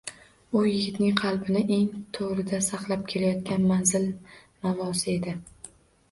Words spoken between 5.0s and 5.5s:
edi.